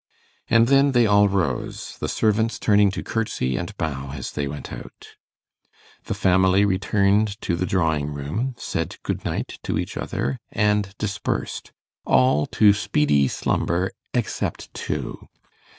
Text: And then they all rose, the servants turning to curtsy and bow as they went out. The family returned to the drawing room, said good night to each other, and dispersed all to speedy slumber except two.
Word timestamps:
And 0.49 0.65
then 0.65 0.93
they 0.93 1.05
all 1.05 1.29
rose, 1.29 1.99
the 1.99 2.09
servants 2.09 2.57
turning 2.57 2.89
to 2.89 3.03
curtsy 3.03 3.55
and 3.55 3.77
bow 3.77 4.13
as 4.15 4.31
they 4.31 4.47
went 4.47 4.73
out. 4.73 5.09
The 6.05 6.15
family 6.15 6.65
returned 6.65 7.39
to 7.41 7.55
the 7.55 7.67
drawing 7.67 8.07
room, 8.07 8.55
said 8.57 8.97
good 9.03 9.23
night 9.25 9.59
to 9.61 9.77
each 9.77 9.97
other, 9.97 10.39
and 10.51 10.95
dispersed 10.97 11.71
all 12.03 12.47
to 12.47 12.73
speedy 12.73 13.27
slumber 13.27 13.91
except 14.11 14.73
two. 14.73 15.29